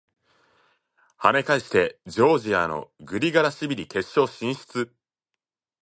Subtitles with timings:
[1.19, 4.91] 跳ね返してジョージアのグリガラシビリ決勝進出！